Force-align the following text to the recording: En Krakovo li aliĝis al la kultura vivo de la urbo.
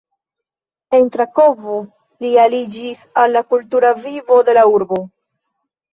En 0.99 1.03
Krakovo 1.15 1.75
li 2.25 2.33
aliĝis 2.45 3.03
al 3.25 3.33
la 3.39 3.47
kultura 3.55 3.95
vivo 4.07 4.43
de 4.49 4.57
la 4.61 4.65
urbo. 4.79 4.99